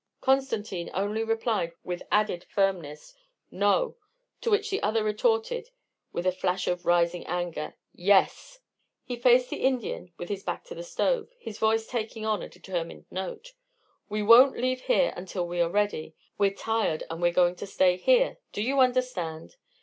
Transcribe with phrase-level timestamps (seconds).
[0.19, 3.13] Constantine only replied with added firmness,
[3.51, 3.97] "No,"
[4.41, 5.69] to which the other retorted
[6.11, 8.61] with a flash of rising anger, "Yes!"
[9.03, 12.49] He faced the Indian with his back to the stove, his voice taking on a
[12.49, 13.53] determined note.
[14.09, 16.15] "We won't leave here until we are ready.
[16.35, 19.55] We're tired, and we're going to stay here do you understand?